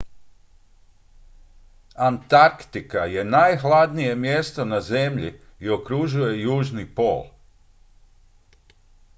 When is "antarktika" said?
2.05-3.03